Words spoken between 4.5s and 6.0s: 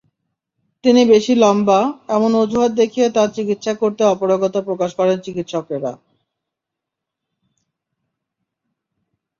প্রকাশ করেন চিকিৎসকেরা।